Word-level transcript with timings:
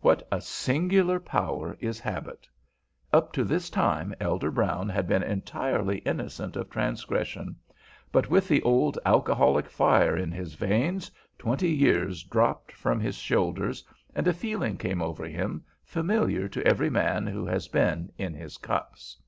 What 0.00 0.26
a 0.32 0.40
singular 0.40 1.20
power 1.20 1.76
is 1.80 2.00
habit! 2.00 2.48
Up 3.12 3.30
to 3.34 3.44
this 3.44 3.68
time 3.68 4.14
Elder 4.18 4.50
Brown 4.50 4.88
had 4.88 5.06
been 5.06 5.22
entirely 5.22 5.98
innocent 5.98 6.56
of 6.56 6.70
transgression, 6.70 7.56
but 8.10 8.30
with 8.30 8.48
the 8.48 8.62
old 8.62 8.98
alcoholic 9.04 9.68
fire 9.68 10.16
in 10.16 10.32
his 10.32 10.54
veins, 10.54 11.10
twenty 11.38 11.68
years 11.68 12.22
dropped 12.22 12.72
from 12.72 13.00
his 13.00 13.16
shoulders, 13.16 13.84
and 14.14 14.26
a 14.26 14.32
feeling 14.32 14.78
came 14.78 15.02
over 15.02 15.26
him 15.26 15.62
familiar 15.84 16.48
to 16.48 16.64
every 16.66 16.88
man 16.88 17.26
who 17.26 17.44
has 17.44 17.68
been 17.68 18.10
"in 18.16 18.32
his 18.32 18.56
cups." 18.56 19.18